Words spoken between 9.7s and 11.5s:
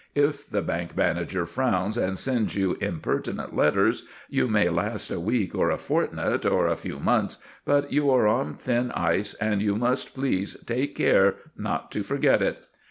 must please take care